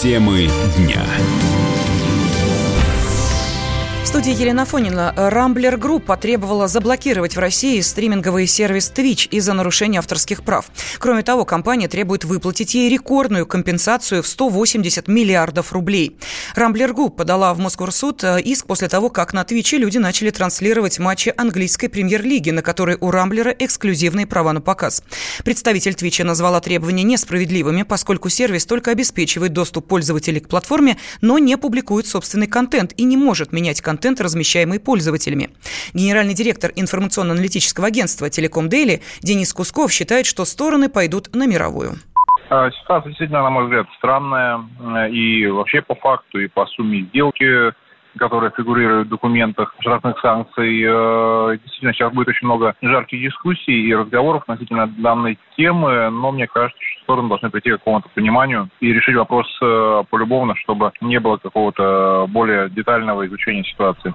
Темы 0.00 0.48
дня 0.76 1.04
студии 4.08 4.32
Елена 4.32 4.64
Фонина. 4.64 5.12
Рамблер 5.18 5.76
Групп 5.76 6.06
потребовала 6.06 6.66
заблокировать 6.66 7.36
в 7.36 7.38
России 7.38 7.78
стриминговый 7.82 8.46
сервис 8.46 8.90
Twitch 8.90 9.28
из-за 9.28 9.52
нарушения 9.52 9.98
авторских 9.98 10.44
прав. 10.44 10.70
Кроме 10.98 11.22
того, 11.22 11.44
компания 11.44 11.88
требует 11.88 12.24
выплатить 12.24 12.74
ей 12.74 12.88
рекордную 12.88 13.44
компенсацию 13.44 14.22
в 14.22 14.26
180 14.26 15.08
миллиардов 15.08 15.74
рублей. 15.74 16.16
Рамблер 16.54 16.94
Групп 16.94 17.16
подала 17.16 17.52
в 17.52 17.58
Мосгорсуд 17.58 18.24
э, 18.24 18.40
иск 18.40 18.64
после 18.64 18.88
того, 18.88 19.10
как 19.10 19.34
на 19.34 19.44
Твиче 19.44 19.76
люди 19.76 19.98
начали 19.98 20.30
транслировать 20.30 20.98
матчи 20.98 21.34
английской 21.36 21.88
премьер-лиги, 21.88 22.48
на 22.48 22.62
которые 22.62 22.96
у 23.02 23.10
Рамблера 23.10 23.50
эксклюзивные 23.50 24.26
права 24.26 24.54
на 24.54 24.62
показ. 24.62 25.02
Представитель 25.44 25.94
Твича 25.94 26.24
назвала 26.24 26.62
требования 26.62 27.02
несправедливыми, 27.02 27.82
поскольку 27.82 28.30
сервис 28.30 28.64
только 28.64 28.90
обеспечивает 28.90 29.52
доступ 29.52 29.86
пользователей 29.86 30.40
к 30.40 30.48
платформе, 30.48 30.96
но 31.20 31.36
не 31.36 31.58
публикует 31.58 32.06
собственный 32.06 32.46
контент 32.46 32.94
и 32.96 33.04
не 33.04 33.18
может 33.18 33.52
менять 33.52 33.82
контент 33.82 33.97
контент, 33.98 34.20
размещаемый 34.20 34.78
пользователями. 34.78 35.50
Генеральный 35.92 36.32
директор 36.32 36.70
информационно-аналитического 36.76 37.88
агентства 37.88 38.30
«Телеком 38.30 38.68
Дейли» 38.68 39.00
Денис 39.22 39.52
Кусков 39.52 39.90
считает, 39.90 40.24
что 40.24 40.44
стороны 40.44 40.88
пойдут 40.88 41.34
на 41.34 41.48
мировую. 41.48 41.94
А, 42.48 42.70
ситуация 42.70 43.08
действительно, 43.08 43.42
на 43.42 43.50
мой 43.50 43.64
взгляд, 43.64 43.86
странная. 43.98 44.60
И 45.10 45.46
вообще 45.48 45.82
по 45.82 45.96
факту, 45.96 46.38
и 46.38 46.46
по 46.46 46.64
сумме 46.66 47.00
сделки 47.10 47.72
которые 48.18 48.52
фигурируют 48.56 49.06
в 49.06 49.10
документах 49.10 49.74
штрафных 49.80 50.18
санкций. 50.20 50.82
Э, 50.84 51.56
действительно, 51.62 51.92
сейчас 51.94 52.12
будет 52.12 52.28
очень 52.28 52.46
много 52.46 52.74
жарких 52.82 53.20
дискуссий 53.20 53.88
и 53.88 53.94
разговоров 53.94 54.42
относительно 54.42 54.86
данной 54.86 55.38
темы, 55.56 56.10
но 56.10 56.32
мне 56.32 56.46
кажется, 56.46 56.78
что 56.80 57.02
стороны 57.04 57.28
должны 57.28 57.50
прийти 57.50 57.70
к 57.70 57.78
какому-то 57.78 58.08
пониманию 58.10 58.68
и 58.80 58.92
решить 58.92 59.16
вопрос 59.16 59.46
э, 59.62 60.02
полюбовно, 60.10 60.54
чтобы 60.56 60.92
не 61.00 61.18
было 61.18 61.38
какого-то 61.38 62.26
более 62.28 62.68
детального 62.68 63.26
изучения 63.26 63.64
ситуации. 63.64 64.12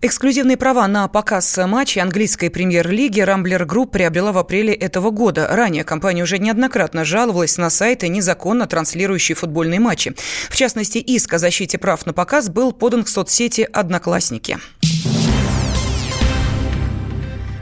Эксклюзивные 0.00 0.56
права 0.56 0.86
на 0.86 1.08
показ 1.08 1.58
матчей 1.66 2.00
английской 2.00 2.50
премьер-лиги 2.50 3.20
Рамблер 3.20 3.64
Групп 3.64 3.90
приобрела 3.90 4.30
в 4.30 4.38
апреле 4.38 4.72
этого 4.72 5.10
года. 5.10 5.48
Ранее 5.50 5.82
компания 5.82 6.22
уже 6.22 6.38
неоднократно 6.38 7.04
жаловалась 7.04 7.58
на 7.58 7.68
сайты, 7.68 8.06
незаконно 8.06 8.68
транслирующие 8.68 9.34
футбольные 9.34 9.80
матчи. 9.80 10.14
В 10.50 10.54
частности, 10.54 10.98
иск 10.98 11.34
о 11.34 11.38
защите 11.38 11.78
прав 11.78 12.06
на 12.06 12.12
показ 12.12 12.48
был 12.48 12.70
подан 12.70 13.02
к 13.02 13.08
соцсети 13.08 13.68
«Одноклассники». 13.72 14.58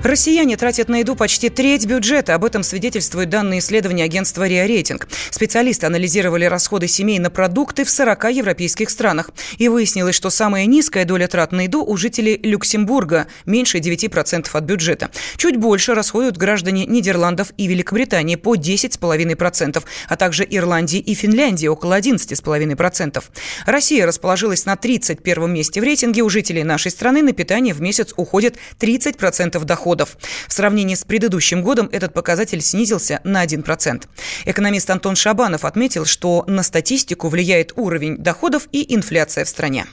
Россияне 0.03 0.57
тратят 0.57 0.89
на 0.89 0.99
еду 0.99 1.17
почти 1.17 1.49
треть 1.49 1.87
бюджета. 1.87 2.35
Об 2.35 2.45
этом 2.45 2.63
свидетельствуют 2.63 3.29
данные 3.29 3.59
исследования 3.59 4.05
агентства 4.05 4.47
«Риа 4.47 4.67
Рейтинг». 4.67 5.09
Специалисты 5.31 5.87
анализировали 5.87 6.45
расходы 6.45 6.87
семей 6.87 7.19
на 7.19 7.29
продукты 7.29 7.85
в 7.85 7.91
40 7.91 8.33
европейских 8.33 8.91
странах. 8.91 9.31
И 9.59 9.69
выяснилось, 9.69 10.15
что 10.15 10.31
самая 10.31 10.67
низкая 10.67 11.05
доля 11.07 11.27
трат 11.27 11.51
на 11.51 11.63
еду 11.63 11.83
у 11.85 11.97
жителей 11.97 12.39
Люксембурга– 12.43 13.27
меньше 13.47 13.79
9% 13.79 14.49
от 14.53 14.65
бюджета. 14.65 15.11
Чуть 15.39 15.57
больше 15.57 15.95
расходуют 15.95 16.37
граждане 16.37 16.87
Нидерландов 16.87 17.53
и 17.57 17.67
Великобритании 17.67 18.37
по 18.37 18.55
10,5%, 18.55 19.83
а 20.09 20.17
также 20.17 20.47
Ирландии 20.49 21.01
и 21.01 21.15
Финляндии– 21.15 21.67
около 21.69 21.99
11,5%. 21.99 23.25
Россия 23.67 24.07
расположилась 24.07 24.67
на 24.67 24.77
31 24.77 25.51
месте 25.53 25.81
в 25.81 25.85
рейтинге. 25.85 26.23
У 26.23 26.29
жителей 26.29 26.63
нашей 26.63 26.93
страны 26.93 27.23
на 27.23 27.33
питание 27.33 27.75
в 27.75 27.81
месяц 27.81 28.15
уходит 28.17 28.57
30% 28.79 29.65
дохода 29.65 29.86
доходов. 29.87 30.17
В 30.49 30.53
сравнении 30.53 30.97
с 30.97 31.05
предыдущим 31.05 31.63
годом 31.63 31.89
этот 31.93 32.13
показатель 32.13 32.61
снизился 32.61 33.21
на 33.23 33.45
1%. 33.45 34.05
Экономист 34.45 34.91
Антон 34.91 35.15
Шабанов 35.15 35.65
отметил, 35.65 36.05
что 36.05 36.45
на 36.49 36.65
статистику 36.65 37.29
влияет 37.29 37.73
уровень 37.77 38.17
доходов 38.17 38.69
и 38.73 38.95
инфляция 38.95 39.45
в 39.45 39.49
стране 39.49 39.87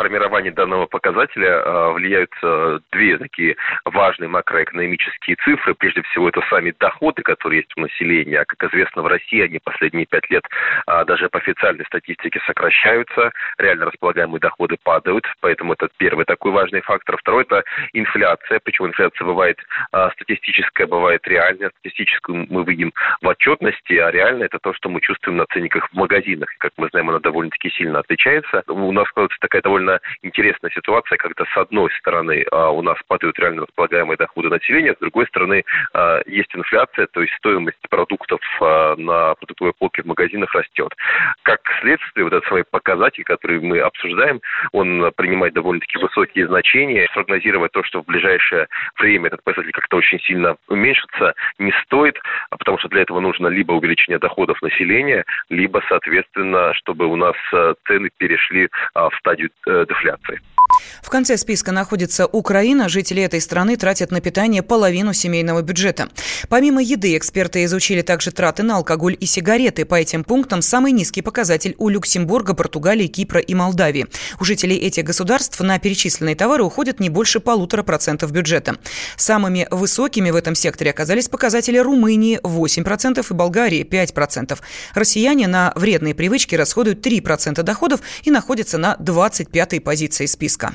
формирование 0.00 0.50
данного 0.50 0.86
показателя 0.86 1.62
а, 1.62 1.92
влияют 1.92 2.32
а, 2.42 2.78
две 2.90 3.18
такие 3.18 3.56
важные 3.84 4.28
макроэкономические 4.28 5.36
цифры. 5.44 5.74
Прежде 5.74 6.00
всего, 6.04 6.30
это 6.30 6.40
сами 6.48 6.72
доходы, 6.80 7.20
которые 7.22 7.58
есть 7.58 7.72
у 7.76 7.82
населения. 7.82 8.40
А, 8.40 8.44
как 8.46 8.72
известно, 8.72 9.02
в 9.02 9.06
России 9.06 9.42
они 9.42 9.58
последние 9.62 10.06
пять 10.06 10.30
лет 10.30 10.44
даже 11.06 11.28
по 11.28 11.38
официальной 11.38 11.84
статистике 11.84 12.40
сокращаются. 12.46 13.32
Реально 13.58 13.86
располагаемые 13.86 14.40
доходы 14.40 14.76
падают. 14.82 15.26
Поэтому 15.40 15.74
это 15.74 15.88
первый 15.98 16.24
такой 16.24 16.52
важный 16.52 16.80
фактор. 16.80 17.18
Второй– 17.18 17.42
это 17.50 17.62
инфляция. 17.92 18.60
Причем 18.62 18.86
инфляция 18.86 19.26
бывает 19.26 19.58
статистическая, 20.14 20.86
бывает 20.86 21.26
реальная. 21.26 21.70
Статистическую 21.80 22.46
мы 22.48 22.64
видим 22.64 22.92
в 23.20 23.28
отчетности, 23.28 23.94
а 23.94 24.10
реально 24.10 24.44
это 24.44 24.58
то, 24.58 24.72
что 24.72 24.88
мы 24.88 25.00
чувствуем 25.00 25.36
на 25.36 25.46
ценниках 25.46 25.88
в 25.90 25.94
магазинах. 25.94 26.48
Как 26.58 26.72
мы 26.76 26.88
знаем, 26.88 27.10
она 27.10 27.18
довольно-таки 27.18 27.70
сильно 27.70 27.98
отличается. 27.98 28.62
У 28.68 28.92
нас 28.92 29.06
складывается 29.08 29.38
такая 29.40 29.62
довольно 29.62 29.89
довольно 29.90 30.00
интересная 30.22 30.70
ситуация, 30.70 31.16
когда 31.18 31.44
с 31.44 31.56
одной 31.56 31.90
стороны 31.98 32.44
а, 32.52 32.70
у 32.70 32.82
нас 32.82 32.98
падают 33.08 33.38
реально 33.38 33.62
располагаемые 33.62 34.16
доходы 34.16 34.48
населения, 34.48 34.94
с 34.94 34.98
другой 34.98 35.26
стороны 35.26 35.64
а, 35.92 36.20
есть 36.26 36.54
инфляция, 36.54 37.06
то 37.06 37.20
есть 37.20 37.32
стоимость 37.34 37.78
продуктов 37.88 38.40
а, 38.60 38.94
на 38.96 39.34
продуктовой 39.34 39.72
полке 39.78 40.02
в 40.02 40.06
магазинах 40.06 40.54
растет. 40.54 40.94
Как 41.42 41.60
следствие, 41.80 42.24
вот 42.24 42.32
этот 42.32 42.46
свой 42.48 42.64
показатель, 42.64 43.24
который 43.24 43.60
мы 43.60 43.80
обсуждаем, 43.80 44.40
он 44.72 45.10
принимает 45.16 45.54
довольно-таки 45.54 45.98
высокие 45.98 46.46
значения. 46.46 47.08
Прогнозировать 47.14 47.72
то, 47.72 47.82
что 47.82 48.02
в 48.02 48.06
ближайшее 48.06 48.68
время 48.98 49.28
этот 49.28 49.42
показатель 49.42 49.72
как-то 49.72 49.96
очень 49.96 50.20
сильно 50.20 50.56
уменьшится, 50.68 51.34
не 51.58 51.72
стоит, 51.84 52.18
потому 52.50 52.78
что 52.78 52.88
для 52.88 53.02
этого 53.02 53.20
нужно 53.20 53.48
либо 53.48 53.72
увеличение 53.72 54.18
доходов 54.18 54.60
населения, 54.62 55.24
либо, 55.48 55.82
соответственно, 55.88 56.74
чтобы 56.74 57.06
у 57.06 57.16
нас 57.16 57.34
цены 57.86 58.10
перешли 58.18 58.68
в 58.94 59.12
стадию 59.18 59.50
э, 59.70 59.86
дефляции. 59.88 60.40
В 61.02 61.10
конце 61.10 61.36
списка 61.36 61.72
находится 61.72 62.26
Украина. 62.26 62.88
Жители 62.88 63.22
этой 63.22 63.40
страны 63.40 63.76
тратят 63.76 64.10
на 64.10 64.20
питание 64.20 64.62
половину 64.62 65.12
семейного 65.12 65.62
бюджета. 65.62 66.08
Помимо 66.48 66.82
еды, 66.82 67.16
эксперты 67.16 67.64
изучили 67.64 68.02
также 68.02 68.30
траты 68.30 68.62
на 68.62 68.76
алкоголь 68.76 69.16
и 69.18 69.26
сигареты. 69.26 69.84
По 69.84 69.94
этим 69.96 70.24
пунктам 70.24 70.62
самый 70.62 70.92
низкий 70.92 71.22
показатель 71.22 71.74
у 71.78 71.88
Люксембурга, 71.88 72.54
Португалии, 72.54 73.06
Кипра 73.06 73.40
и 73.40 73.54
Молдавии. 73.54 74.06
У 74.38 74.44
жителей 74.44 74.76
этих 74.76 75.04
государств 75.04 75.58
на 75.60 75.78
перечисленные 75.78 76.36
товары 76.36 76.64
уходит 76.64 77.00
не 77.00 77.10
больше 77.10 77.40
полутора 77.40 77.82
процентов 77.82 78.32
бюджета. 78.32 78.76
Самыми 79.16 79.66
высокими 79.70 80.30
в 80.30 80.36
этом 80.36 80.54
секторе 80.54 80.90
оказались 80.90 81.28
показатели 81.28 81.78
Румынии 81.78 82.38
8% 82.42 83.26
и 83.28 83.34
Болгарии 83.34 83.84
5%. 83.84 84.58
Россияне 84.94 85.46
на 85.46 85.72
вредные 85.74 86.14
привычки 86.14 86.54
расходуют 86.54 87.04
3% 87.04 87.62
доходов 87.62 88.00
и 88.22 88.30
находятся 88.30 88.78
на 88.78 88.96
25-й 89.00 89.80
позиции 89.80 90.26
списка 90.26 90.69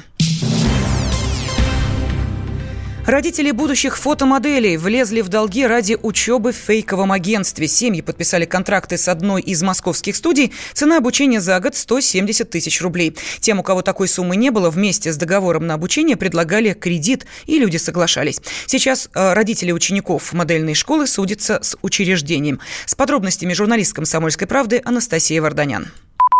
Родители 3.06 3.52
будущих 3.52 4.00
фотомоделей 4.00 4.78
влезли 4.78 5.22
в 5.22 5.30
долги 5.30 5.68
ради 5.68 5.96
учебы 6.02 6.52
в 6.52 6.56
фейковом 6.56 7.12
агентстве. 7.12 7.68
Семьи 7.68 8.02
подписали 8.02 8.46
контракты 8.46 8.98
с 8.98 9.08
одной 9.08 9.44
из 9.44 9.62
московских 9.62 10.16
студий. 10.16 10.52
Цена 10.74 10.98
обучения 10.98 11.40
за 11.40 11.60
год 11.60 11.76
170 11.76 12.50
тысяч 12.50 12.82
рублей. 12.82 13.16
Тем, 13.42 13.60
у 13.60 13.64
кого 13.64 13.84
такой 13.84 14.08
суммы 14.08 14.36
не 14.36 14.50
было, 14.50 14.72
вместе 14.72 15.14
с 15.14 15.18
договором 15.18 15.68
на 15.68 15.76
обучение 15.76 16.18
предлагали 16.18 16.74
кредит, 16.74 17.28
и 17.46 17.60
люди 17.60 17.78
соглашались. 17.78 18.42
Сейчас 18.66 19.08
э, 19.14 19.34
родители 19.34 19.72
учеников 19.72 20.34
модельной 20.34 20.74
школы 20.74 21.06
судятся 21.06 21.60
с 21.62 21.78
учреждением. 21.84 22.60
С 22.88 22.96
подробностями 22.96 23.54
журналист 23.54 23.94
«Комсомольской 23.94 24.48
правды» 24.48 24.82
Анастасия 24.84 25.44
Варданян. 25.44 25.92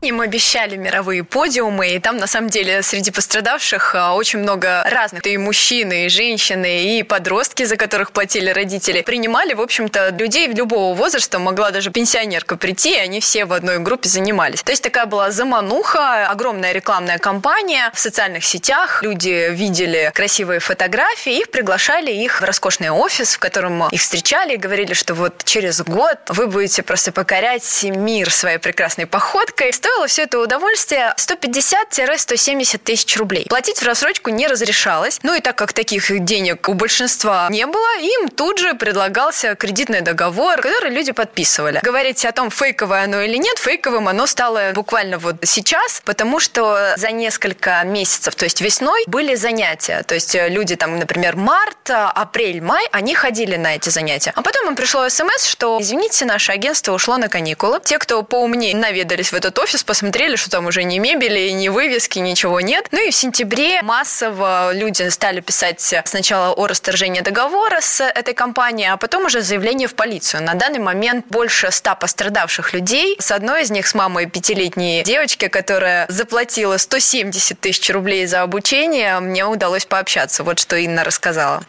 Им 0.06 0.22
обещали 0.22 0.76
мировые 0.76 1.24
подиумы, 1.24 1.96
и 1.96 2.00
там, 2.00 2.18
на 2.18 2.28
самом 2.28 2.52
деле, 2.52 2.84
среди 2.84 3.10
пострадавших 3.10 3.96
а, 3.96 4.14
очень 4.14 4.38
много 4.38 4.84
разных. 4.88 5.26
И 5.26 5.36
мужчины, 5.36 6.06
и 6.06 6.10
женщины, 6.10 7.00
и 7.00 7.02
подростки, 7.02 7.64
за 7.64 7.76
которых 7.76 8.12
платили 8.12 8.52
родители. 8.52 9.02
Принимали, 9.02 9.56
в 9.56 9.62
общем-то, 9.62 10.10
людей 10.10 10.48
любого 10.48 10.94
возраста. 10.94 11.40
Могла 11.40 11.72
даже 11.72 11.90
пенсионерка 11.90 12.56
прийти, 12.56 12.94
и 12.94 13.00
они 13.00 13.20
все 13.20 13.46
в 13.46 13.54
одной 13.54 13.80
группе 13.80 14.08
занимались. 14.08 14.62
То 14.62 14.72
есть 14.72 14.84
такая 14.84 15.08
была 15.08 15.32
замануха, 15.32 16.28
огромная 16.28 16.72
рекламная 16.72 17.18
кампания 17.18 17.90
в 17.92 18.00
социальных 18.00 18.46
сетях. 18.46 19.02
Люди 19.02 19.50
видели 19.50 20.12
красивые 20.14 20.60
фотографии, 20.60 21.40
их 21.40 21.50
приглашали 21.50 22.12
их 22.12 22.42
в 22.42 22.44
роскошный 22.44 22.92
офис, 22.92 23.34
в 23.34 23.40
котором 23.40 23.88
их 23.88 24.00
встречали 24.00 24.54
и 24.54 24.58
говорили, 24.58 24.94
что 24.94 25.16
вот 25.16 25.44
через 25.46 25.82
год 25.82 26.20
вы 26.28 26.46
будете 26.46 26.84
просто 26.84 27.12
покорять 27.12 27.84
мир 27.84 28.30
своей 28.30 28.60
прекрасной 28.60 29.08
походкой. 29.08 29.74
Стоило 29.74 29.95
Стоило 29.96 30.08
все 30.08 30.24
это 30.24 30.40
удовольствие 30.40 31.16
150-170 31.18 32.78
тысяч 32.80 33.16
рублей. 33.16 33.46
Платить 33.48 33.80
в 33.80 33.86
рассрочку 33.86 34.30
не 34.30 34.46
разрешалось. 34.46 35.20
Ну 35.24 35.34
и 35.34 35.40
так 35.40 35.56
как 35.56 35.72
таких 35.72 36.12
денег 36.26 36.68
у 36.68 36.74
большинства 36.74 37.48
не 37.50 37.66
было, 37.66 37.98
им 38.00 38.28
тут 38.28 38.58
же 38.58 38.74
предлагался 38.74 39.56
кредитный 39.56 40.02
договор, 40.02 40.60
который 40.60 40.92
люди 40.92 41.14
подписывали. 41.14 41.80
Говорить 41.82 42.26
о 42.26 42.34
том, 42.34 42.50
фейковое 42.50 43.06
оно 43.06 43.22
или 43.22 43.38
нет, 43.38 43.58
фейковым 43.58 44.10
оно 44.10 44.28
стало 44.28 44.74
буквально 44.74 45.18
вот 45.18 45.38
сейчас, 45.44 46.02
потому 46.04 46.42
что 46.42 46.96
за 46.98 47.12
несколько 47.12 47.82
месяцев, 47.86 48.36
то 48.36 48.44
есть 48.44 48.60
весной, 48.60 49.06
были 49.08 49.36
занятия. 49.36 50.04
То 50.04 50.16
есть 50.16 50.36
люди 50.36 50.76
там, 50.76 51.00
например, 51.00 51.38
март, 51.38 51.90
апрель, 51.90 52.62
май, 52.62 52.86
они 52.92 53.16
ходили 53.16 53.56
на 53.56 53.76
эти 53.76 53.88
занятия. 53.88 54.34
А 54.36 54.42
потом 54.42 54.68
им 54.68 54.76
пришло 54.76 55.08
смс, 55.08 55.46
что, 55.46 55.80
извините, 55.82 56.26
наше 56.26 56.52
агентство 56.52 56.92
ушло 56.92 57.16
на 57.16 57.30
каникулы. 57.30 57.80
Те, 57.82 57.98
кто 57.98 58.24
поумнее 58.24 58.76
наведались 58.76 59.32
в 59.32 59.36
этот 59.36 59.58
офис, 59.58 59.85
посмотрели, 59.86 60.36
что 60.36 60.50
там 60.50 60.66
уже 60.66 60.84
ни 60.84 61.00
мебели, 61.00 61.50
ни 61.50 61.70
вывески, 61.70 62.20
ничего 62.20 62.62
нет. 62.62 62.88
Ну 62.92 63.08
и 63.08 63.12
в 63.12 63.16
сентябре 63.16 63.82
массово 63.82 64.72
люди 64.74 65.08
стали 65.10 65.40
писать 65.40 65.94
сначала 66.06 66.54
о 66.54 66.68
расторжении 66.68 67.22
договора 67.22 67.80
с 67.82 68.04
этой 68.04 68.34
компанией, 68.34 68.90
а 68.90 68.98
потом 68.98 69.26
уже 69.26 69.42
заявление 69.42 69.88
в 69.88 69.96
полицию. 69.96 70.44
На 70.44 70.56
данный 70.56 70.80
момент 70.80 71.26
больше 71.30 71.72
ста 71.72 71.96
пострадавших 71.96 72.74
людей. 72.74 73.16
С 73.20 73.32
одной 73.32 73.64
из 73.64 73.72
них, 73.72 73.88
с 73.88 73.94
мамой 73.94 74.26
пятилетней 74.26 75.04
девочки, 75.04 75.48
которая 75.48 76.06
заплатила 76.10 76.78
170 76.78 77.60
тысяч 77.60 77.90
рублей 77.90 78.26
за 78.26 78.42
обучение, 78.42 79.20
мне 79.20 79.46
удалось 79.46 79.86
пообщаться. 79.86 80.44
Вот 80.44 80.60
что 80.60 80.76
Инна 80.76 81.04
рассказала 81.04 81.64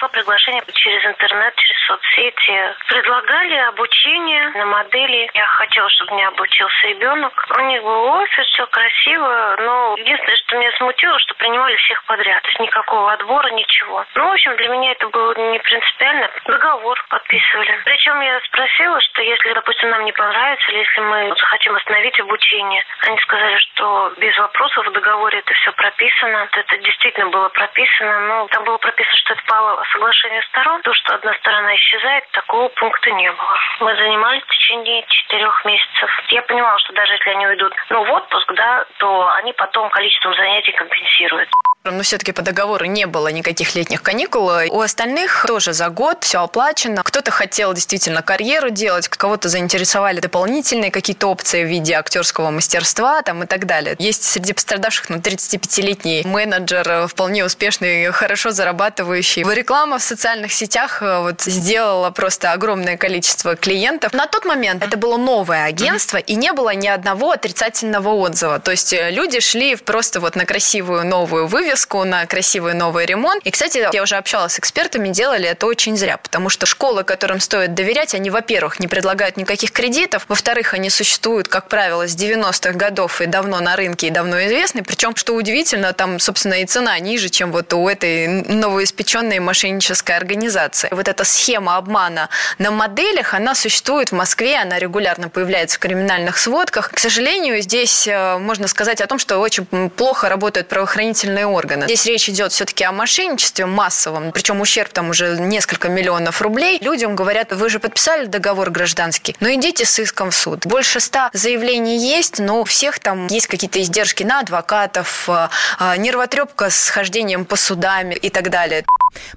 пришло 0.00 0.08
приглашение 0.08 0.62
через 0.74 1.04
интернет, 1.04 1.54
через 1.56 1.80
соцсети. 1.86 2.74
Предлагали 2.88 3.54
обучение 3.68 4.48
на 4.50 4.66
модели. 4.66 5.30
Я 5.34 5.44
хотела, 5.44 5.88
чтобы 5.90 6.14
мне 6.14 6.26
обучился 6.26 6.86
ребенок. 6.88 7.32
У 7.56 7.60
них 7.60 7.82
был 7.82 8.04
офис, 8.16 8.46
все 8.46 8.66
красиво, 8.66 9.56
но 9.60 9.94
единственное, 9.98 10.36
что 10.36 10.56
меня 10.56 10.72
смутило, 10.78 11.18
что 11.18 11.34
принимали 11.34 11.76
всех 11.76 12.02
подряд. 12.04 12.42
То 12.42 12.48
есть 12.48 12.60
никакого 12.60 13.12
отбора, 13.12 13.50
ничего. 13.50 14.04
Ну, 14.14 14.28
в 14.28 14.32
общем, 14.32 14.56
для 14.56 14.68
меня 14.68 14.92
это 14.92 15.08
было 15.08 15.34
не 15.34 15.58
принципиально. 15.58 16.30
Договор 16.46 17.04
подписывали. 17.08 17.80
Причем 17.84 18.20
я 18.20 18.40
спросила, 18.40 19.00
что 19.00 19.22
если, 19.22 19.52
допустим, 19.52 19.90
нам 19.90 20.04
не 20.04 20.12
понравится, 20.12 20.72
или 20.72 20.78
если 20.78 21.00
мы 21.00 21.34
захотим 21.36 21.76
остановить 21.76 22.18
обучение, 22.20 22.84
они 23.02 23.18
сказали, 23.18 23.58
что 23.58 24.12
без 24.16 24.36
вопросов 24.38 24.86
в 24.86 24.92
договоре 24.92 25.38
это 25.40 25.54
все 25.54 25.72
прописано. 25.72 26.48
Это 26.52 26.76
действительно 26.78 27.26
было 27.28 27.48
прописано. 27.50 28.20
Но 28.20 28.48
там 28.48 28.64
было 28.64 28.78
прописано, 28.78 29.16
что 29.16 29.34
это 29.34 29.42
по 29.44 29.84
соглашение 29.92 30.42
сторон, 30.42 30.82
то, 30.82 30.92
что 30.94 31.14
одна 31.14 31.34
сторона 31.34 31.74
исчезает, 31.76 32.24
такого 32.32 32.68
пункта 32.68 33.10
не 33.12 33.30
было. 33.30 33.56
Мы 33.80 33.96
занимались 33.96 34.42
в 34.42 34.48
течение 34.48 35.04
четырех 35.08 35.64
месяцев. 35.64 36.10
Я 36.28 36.42
понимала, 36.42 36.78
что 36.78 36.92
даже 36.92 37.12
если 37.14 37.30
они 37.30 37.46
уйдут 37.46 37.74
ну, 37.90 38.04
в 38.04 38.10
отпуск, 38.10 38.52
да, 38.54 38.84
то 38.98 39.28
они 39.34 39.52
потом 39.52 39.90
количеством 39.90 40.34
занятий 40.34 40.72
компенсируют. 40.72 41.48
Но 41.84 42.02
все-таки 42.02 42.32
по 42.32 42.42
договору 42.42 42.84
не 42.84 43.06
было 43.06 43.28
никаких 43.28 43.74
летних 43.74 44.02
каникул. 44.02 44.50
У 44.70 44.80
остальных 44.82 45.46
тоже 45.46 45.72
за 45.72 45.88
год 45.88 46.24
все 46.24 46.42
оплачено. 46.42 47.02
Кто-то 47.02 47.30
хотел 47.30 47.72
действительно 47.72 48.20
карьеру 48.20 48.68
делать, 48.68 49.08
кого-то 49.08 49.48
заинтересовали 49.48 50.20
дополнительные 50.20 50.90
какие-то 50.90 51.28
опции 51.28 51.64
в 51.64 51.68
виде 51.68 51.94
актерского 51.94 52.50
мастерства 52.50 53.22
там, 53.22 53.44
и 53.44 53.46
так 53.46 53.64
далее. 53.64 53.96
Есть 53.98 54.24
среди 54.24 54.52
пострадавших 54.52 55.08
ну, 55.08 55.16
35-летний 55.16 56.22
менеджер, 56.26 57.08
вполне 57.08 57.46
успешный, 57.46 58.10
хорошо 58.12 58.50
зарабатывающий. 58.50 59.42
Реклама 59.42 59.98
в 59.98 60.02
социальных 60.02 60.52
сетях 60.52 61.02
э, 61.02 61.20
вот, 61.20 61.40
сделала 61.40 62.10
просто 62.10 62.52
огромное 62.52 62.98
количество 62.98 63.56
клиентов. 63.56 64.12
На 64.12 64.26
тот 64.26 64.44
момент 64.44 64.84
это 64.84 64.98
было 64.98 65.16
новое 65.16 65.64
агентство, 65.64 66.18
и 66.18 66.34
не 66.34 66.52
было 66.52 66.74
ни 66.74 66.88
одного 66.88 67.30
отрицательного 67.30 68.10
отзыва. 68.10 68.58
То 68.58 68.70
есть 68.70 68.92
э, 68.92 69.10
люди 69.10 69.40
шли 69.40 69.76
просто 69.76 70.20
вот 70.20 70.36
на 70.36 70.44
красивую 70.44 71.06
новую 71.06 71.46
вывеску, 71.46 71.69
вывеску 71.70 72.02
на 72.02 72.26
красивый 72.26 72.74
новый 72.74 73.06
ремонт. 73.06 73.46
И, 73.46 73.50
кстати, 73.52 73.86
я 73.92 74.02
уже 74.02 74.16
общалась 74.16 74.54
с 74.54 74.58
экспертами, 74.58 75.10
делали 75.10 75.48
это 75.48 75.66
очень 75.66 75.96
зря, 75.96 76.16
потому 76.16 76.48
что 76.48 76.66
школы, 76.66 77.04
которым 77.04 77.38
стоит 77.38 77.74
доверять, 77.74 78.12
они, 78.12 78.28
во-первых, 78.28 78.80
не 78.80 78.88
предлагают 78.88 79.36
никаких 79.36 79.70
кредитов, 79.70 80.24
во-вторых, 80.28 80.74
они 80.74 80.90
существуют, 80.90 81.46
как 81.46 81.68
правило, 81.68 82.08
с 82.08 82.16
90-х 82.16 82.72
годов 82.72 83.20
и 83.20 83.26
давно 83.26 83.60
на 83.60 83.76
рынке, 83.76 84.08
и 84.08 84.10
давно 84.10 84.44
известны. 84.46 84.82
Причем, 84.82 85.14
что 85.14 85.34
удивительно, 85.34 85.92
там, 85.92 86.18
собственно, 86.18 86.54
и 86.54 86.66
цена 86.66 86.98
ниже, 86.98 87.28
чем 87.28 87.52
вот 87.52 87.72
у 87.72 87.88
этой 87.88 88.26
новоиспеченной 88.26 89.38
мошеннической 89.38 90.16
организации. 90.16 90.88
Вот 90.90 91.06
эта 91.06 91.22
схема 91.22 91.76
обмана 91.76 92.30
на 92.58 92.72
моделях, 92.72 93.32
она 93.32 93.54
существует 93.54 94.10
в 94.10 94.14
Москве, 94.16 94.56
она 94.56 94.80
регулярно 94.80 95.28
появляется 95.28 95.76
в 95.76 95.78
криминальных 95.78 96.36
сводках. 96.36 96.90
К 96.90 96.98
сожалению, 96.98 97.62
здесь 97.62 98.08
э, 98.08 98.38
можно 98.38 98.66
сказать 98.66 99.00
о 99.00 99.06
том, 99.06 99.20
что 99.20 99.38
очень 99.38 99.66
плохо 99.90 100.28
работают 100.28 100.66
правоохранительные 100.66 101.46
органы 101.46 101.59
органы. 101.60 101.84
Здесь 101.84 102.06
речь 102.06 102.28
идет 102.28 102.52
все-таки 102.52 102.84
о 102.84 102.92
мошенничестве 102.92 103.66
массовом, 103.66 104.32
причем 104.32 104.60
ущерб 104.60 104.92
там 104.92 105.10
уже 105.10 105.38
несколько 105.38 105.88
миллионов 105.88 106.42
рублей. 106.42 106.78
Людям 106.80 107.14
говорят, 107.14 107.52
вы 107.52 107.68
же 107.68 107.78
подписали 107.78 108.26
договор 108.26 108.70
гражданский, 108.70 109.36
но 109.40 109.52
идите 109.52 109.84
с 109.84 109.98
иском 109.98 110.30
в 110.30 110.34
суд. 110.34 110.66
Больше 110.66 111.00
ста 111.00 111.30
заявлений 111.32 111.98
есть, 111.98 112.38
но 112.38 112.60
у 112.60 112.64
всех 112.64 112.98
там 112.98 113.26
есть 113.28 113.46
какие-то 113.46 113.80
издержки 113.80 114.22
на 114.22 114.40
адвокатов, 114.40 115.28
а, 115.28 115.50
а, 115.78 115.96
нервотрепка 115.96 116.70
с 116.70 116.88
хождением 116.88 117.44
по 117.44 117.56
судам 117.56 118.10
и 118.10 118.30
так 118.30 118.50
далее. 118.50 118.84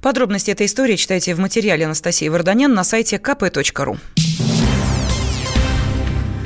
Подробности 0.02 0.52
этой 0.52 0.68
истории 0.68 0.96
читайте 0.96 1.34
в 1.34 1.40
материале 1.40 1.86
Анастасии 1.86 2.30
Варданян 2.30 2.74
на 2.74 2.84
сайте 2.84 3.18
kp.ru. 3.18 3.98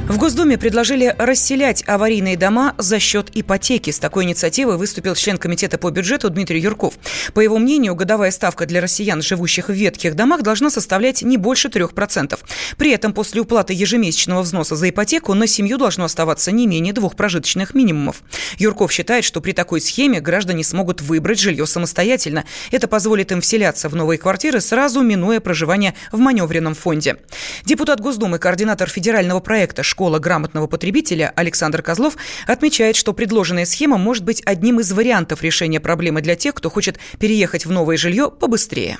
В 0.08 0.18
Госдуме 0.18 0.58
предложили 0.58 1.14
расселять 1.18 1.84
аварийные 1.86 2.38
дома 2.38 2.76
за 2.78 2.98
счет 2.98 3.30
ипотеки. 3.34 3.90
С 3.90 4.00
такой 4.00 4.24
инициативой 4.24 4.78
выступил 4.78 5.16
член 5.16 5.38
Комитета 5.38 5.78
по 5.78 5.92
бюджету 5.92 6.30
Дмитрий 6.30 6.62
Юрков. 6.62 6.94
По 7.34 7.42
его 7.42 7.58
мнению, 7.58 7.94
годовая 7.94 8.32
ставка 8.32 8.66
для 8.66 8.80
россиян, 8.80 9.22
живущих 9.22 9.68
в 9.68 9.74
ветхих 9.74 10.16
домах, 10.16 10.44
должна 10.44 10.70
составлять 10.70 11.24
не 11.24 11.36
больше 11.36 11.68
3%. 11.68 12.40
При 12.78 12.92
этом 12.92 13.12
после 13.12 13.42
уплаты 13.42 13.74
ежемесячного 13.74 14.44
взноса 14.44 14.78
за 14.78 14.90
ипотеку 14.90 15.34
на 15.34 15.46
семью 15.46 15.78
должно 15.78 16.06
оставаться 16.06 16.54
не 16.54 16.68
менее 16.68 16.94
двух 16.94 17.18
прожиточных 17.18 17.74
минимумов. 17.76 18.24
Юрков 18.58 18.94
считает, 18.94 19.26
что 19.26 19.42
при 19.42 19.52
такой 19.52 19.82
схеме 19.82 20.22
граждане 20.22 20.64
смогут 20.64 21.02
выбрать 21.02 21.42
жилье 21.42 21.68
самостоятельно. 21.68 22.46
Это 22.72 22.88
позволит 22.88 23.34
им 23.34 23.42
вселяться 23.42 23.90
в 23.90 23.96
новые 23.96 24.20
квартиры, 24.20 24.62
сразу 24.62 25.02
минуя 25.02 25.42
проживание 25.42 25.96
в 26.14 26.20
маневренном 26.20 26.76
фонде. 26.76 27.18
Депутат 27.66 28.00
Госдумы, 28.00 28.40
координатор 28.40 28.90
федерального 28.90 29.42
проекта 29.42 29.84
школа 29.98 30.20
грамотного 30.20 30.68
потребителя 30.68 31.34
Александр 31.36 31.82
Козлов 31.82 32.18
отмечает, 32.46 32.96
что 32.96 33.14
предложенная 33.14 33.66
схема 33.66 33.98
может 33.98 34.24
быть 34.24 34.44
одним 34.46 34.80
из 34.80 34.92
вариантов 34.92 35.42
решения 35.42 35.80
проблемы 35.80 36.22
для 36.22 36.36
тех, 36.36 36.54
кто 36.54 36.70
хочет 36.70 37.00
переехать 37.18 37.66
в 37.66 37.72
новое 37.72 37.98
жилье 37.98 38.30
побыстрее 38.30 39.00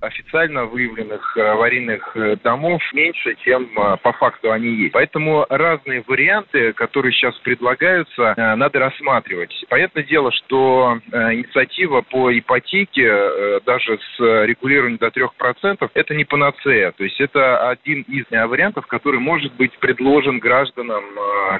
официально 0.00 0.64
выявленных 0.64 1.36
э, 1.36 1.42
аварийных 1.42 2.16
э, 2.16 2.36
домов 2.42 2.82
меньше, 2.92 3.36
чем 3.44 3.68
э, 3.76 3.96
по 4.02 4.12
факту 4.12 4.52
они 4.52 4.68
есть. 4.68 4.92
Поэтому 4.92 5.44
разные 5.48 6.04
варианты, 6.06 6.72
которые 6.72 7.12
сейчас 7.12 7.36
предлагаются, 7.38 8.34
надо 8.36 8.78
рассматривать. 8.78 9.52
Понятное 9.68 10.02
дело, 10.02 10.30
что 10.32 11.00
инициатива 11.12 12.02
по 12.02 12.36
ипотеке, 12.36 13.60
даже 13.64 13.98
с 13.98 14.20
регулированием 14.20 14.98
до 14.98 15.08
3%, 15.08 15.90
это 15.92 16.14
не 16.14 16.24
панацея. 16.24 16.92
То 16.92 17.04
есть 17.04 17.20
это 17.20 17.68
один 17.68 18.02
из 18.02 18.24
вариантов, 18.30 18.86
который 18.86 19.20
может 19.20 19.52
быть 19.54 19.76
предложен 19.78 20.38
гражданам, 20.38 21.04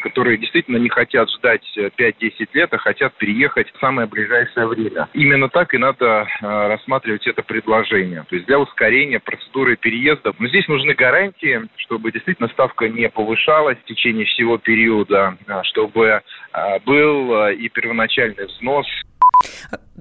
которые 0.02 0.38
действительно 0.38 0.76
не 0.76 0.88
хотят 0.88 1.30
ждать 1.30 1.66
5-10 1.76 2.48
лет, 2.52 2.72
а 2.72 2.78
хотят 2.78 3.14
переехать 3.14 3.72
в 3.72 3.78
самое 3.78 4.06
ближайшее 4.06 4.66
время. 4.66 5.08
Именно 5.14 5.48
так 5.48 5.74
и 5.74 5.78
надо 5.78 6.26
рассматривать 6.40 7.26
это 7.26 7.42
предложение 7.42 8.24
то 8.28 8.36
есть 8.36 8.46
для 8.46 8.58
ускорения 8.58 9.20
процедуры 9.20 9.76
переезда. 9.76 10.32
Но 10.38 10.48
здесь 10.48 10.68
нужны 10.68 10.94
гарантии, 10.94 11.62
чтобы 11.76 12.12
действительно 12.12 12.48
ставка 12.48 12.88
не 12.88 13.08
повышалась 13.08 13.78
в 13.78 13.84
течение 13.84 14.26
всего 14.26 14.58
периода, 14.58 15.36
а, 15.46 15.64
чтобы 15.64 16.22
а, 16.52 16.78
был 16.80 17.34
а, 17.34 17.52
и 17.52 17.68
первоначальный 17.68 18.46
взнос, 18.46 18.86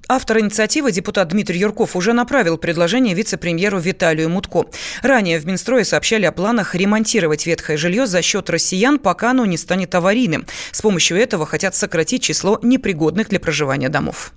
Автор 0.10 0.40
инициативы, 0.40 0.94
депутат 0.94 1.28
Дмитрий 1.28 1.60
Юрков, 1.60 1.96
уже 1.96 2.14
направил 2.14 2.58
предложение 2.58 3.14
вице-премьеру 3.14 3.78
Виталию 3.78 4.30
Мутко. 4.30 4.66
Ранее 5.04 5.38
в 5.38 5.46
Минстрое 5.46 5.84
сообщали 5.84 6.26
о 6.26 6.32
планах 6.32 6.76
ремонтировать 6.76 7.46
ветхое 7.46 7.76
жилье 7.76 8.08
за 8.08 8.22
счет 8.22 8.50
россиян, 8.50 9.00
пока 9.00 9.32
оно 9.32 9.46
не 9.46 9.58
станет 9.58 9.94
аварийным. 9.96 10.46
С 10.72 10.82
помощью 10.82 11.18
этого 11.18 11.46
хотят 11.46 11.76
сократить 11.76 12.24
число 12.24 12.58
непригодных 12.64 13.28
для 13.28 13.40
проживания 13.42 13.90
домов. 13.90 14.32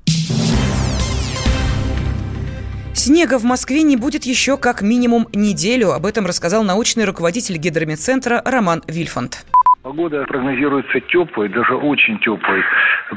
Снега 2.95 3.39
в 3.39 3.45
Москве 3.45 3.83
не 3.83 3.97
будет 3.97 4.25
еще 4.25 4.57
как 4.57 4.83
минимум 4.83 5.29
неделю. 5.33 5.93
Об 5.93 6.07
этом 6.07 6.27
рассказал 6.27 6.63
научный 6.65 7.05
руководитель 7.05 7.57
гидромедцентра 7.57 8.43
Роман 8.45 8.83
Вильфанд. 8.87 9.45
Погода 9.83 10.25
прогнозируется 10.25 11.01
теплой, 11.01 11.49
даже 11.49 11.75
очень 11.75 12.19
теплой. 12.19 12.63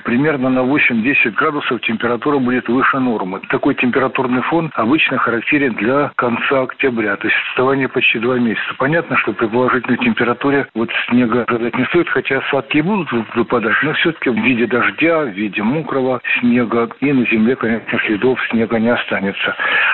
Примерно 0.05 0.49
на 0.49 0.59
8-10 0.59 1.31
градусов 1.31 1.81
температура 1.81 2.39
будет 2.39 2.69
выше 2.69 2.99
нормы. 2.99 3.41
Такой 3.49 3.75
температурный 3.75 4.41
фон 4.43 4.71
обычно 4.75 5.17
характерен 5.17 5.73
для 5.73 6.13
конца 6.15 6.61
октября, 6.61 7.17
то 7.17 7.27
есть 7.27 7.37
отставание 7.47 7.89
почти 7.89 8.17
два 8.19 8.39
месяца. 8.39 8.73
Понятно, 8.77 9.17
что 9.17 9.33
при 9.33 9.47
положительной 9.47 9.97
температуре 9.97 10.65
вот 10.73 10.89
снега 11.09 11.43
ожидать 11.43 11.77
не 11.77 11.83
стоит, 11.87 12.07
хотя 12.07 12.37
осадки 12.37 12.79
будут 12.79 13.11
выпадать, 13.35 13.75
но 13.83 13.91
все-таки 13.95 14.29
в 14.29 14.35
виде 14.37 14.65
дождя, 14.65 15.23
в 15.23 15.31
виде 15.31 15.61
мокрого 15.61 16.21
снега 16.39 16.89
и 17.01 17.11
на 17.11 17.25
земле, 17.25 17.57
конечно, 17.57 17.99
следов 18.05 18.39
снега 18.49 18.79
не 18.79 18.89
останется. 18.89 19.53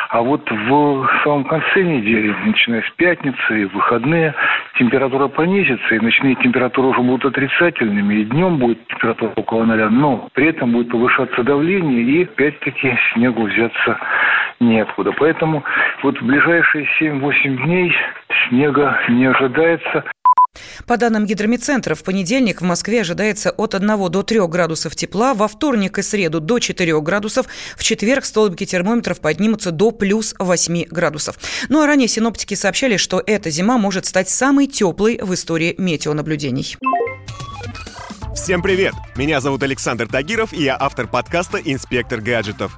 А 0.10 0.22
вот 0.22 0.48
в 0.50 1.10
самом 1.24 1.46
конце 1.46 1.82
недели, 1.82 2.36
начиная 2.46 2.84
с 2.84 2.90
пятницы 2.92 3.62
и 3.62 3.66
выходные, 3.66 4.36
температура 4.78 5.28
понизится, 5.28 5.96
и 5.96 6.00
ночные 6.00 6.36
температуры 6.36 6.59
уже 6.90 7.02
будут 7.02 7.26
отрицательными, 7.26 8.16
и 8.16 8.26
днем 8.26 8.58
будет 8.58 8.86
температура 8.88 9.32
около 9.36 9.66
ноля, 9.66 9.90
но 9.90 10.30
при 10.34 10.48
этом 10.48 10.72
будет 10.72 10.90
повышаться 10.90 11.44
давление, 11.44 12.02
и 12.02 12.24
опять-таки 12.24 12.98
снегу 13.14 13.44
взяться 13.44 13.98
неоткуда. 14.60 15.12
Поэтому 15.14 15.64
вот 16.04 16.20
в 16.20 16.26
ближайшие 16.26 16.88
7-8 17.00 17.66
дней 17.66 17.94
снега 18.48 19.00
не 19.10 19.26
ожидается. 19.26 20.04
По 20.86 20.98
данным 20.98 21.26
гидромедцентра, 21.26 21.94
в 21.94 22.04
понедельник 22.04 22.62
в 22.62 22.66
Москве 22.66 23.02
ожидается 23.02 23.52
от 23.52 23.76
1 23.76 24.10
до 24.10 24.24
3 24.24 24.48
градусов 24.48 24.96
тепла, 24.96 25.34
во 25.34 25.48
вторник 25.48 26.00
и 26.00 26.02
среду 26.02 26.40
до 26.40 26.60
4 26.60 27.00
градусов, 27.02 27.46
в 27.78 27.84
четверг 27.84 28.26
столбики 28.26 28.66
термометров 28.66 29.20
поднимутся 29.20 29.72
до 29.72 29.92
плюс 29.92 30.34
8 30.40 30.86
градусов. 30.90 31.38
Ну 31.70 31.82
а 31.82 31.86
ранее 31.86 32.08
синоптики 32.08 32.56
сообщали, 32.56 32.98
что 32.98 33.22
эта 33.26 33.50
зима 33.50 33.78
может 33.78 34.06
стать 34.06 34.30
самой 34.30 34.68
теплой 34.68 35.20
в 35.22 35.34
истории 35.34 35.76
метеонаблюдений. 35.78 36.78
Всем 38.34 38.62
привет! 38.62 38.94
Меня 39.16 39.42
зовут 39.42 39.62
Александр 39.64 40.08
Тагиров, 40.08 40.54
и 40.54 40.64
я 40.64 40.78
автор 40.80 41.08
подкаста 41.08 41.58
«Инспектор 41.58 42.22
гаджетов». 42.22 42.78